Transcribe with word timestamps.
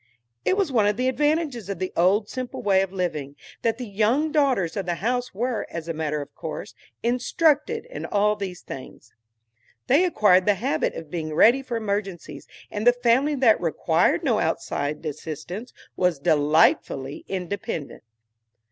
It 0.45 0.57
was 0.57 0.71
one 0.71 0.87
of 0.87 0.97
the 0.97 1.07
advantages 1.07 1.69
of 1.69 1.77
the 1.77 1.93
old 1.95 2.27
simple 2.27 2.63
way 2.63 2.81
of 2.81 2.91
living, 2.91 3.35
that 3.61 3.77
the 3.77 3.85
young 3.85 4.31
daughters 4.31 4.75
of 4.75 4.87
the 4.87 4.95
house 4.95 5.31
were, 5.31 5.67
as 5.69 5.87
a 5.87 5.93
matter 5.93 6.23
of 6.23 6.33
course, 6.33 6.73
instructed 7.03 7.85
in 7.85 8.07
all 8.07 8.35
these 8.35 8.61
things. 8.61 9.13
They 9.85 10.03
acquired 10.03 10.47
the 10.47 10.55
habit 10.55 10.95
of 10.95 11.11
being 11.11 11.35
ready 11.35 11.61
for 11.61 11.77
emergencies, 11.77 12.47
and 12.71 12.87
the 12.87 12.93
family 12.93 13.35
that 13.35 13.61
required 13.61 14.23
no 14.23 14.39
outside 14.39 15.05
assistance 15.05 15.71
was 15.95 16.17
delightfully 16.17 17.23
independent. 17.27 18.01